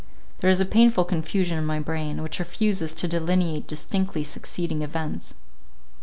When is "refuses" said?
2.39-2.91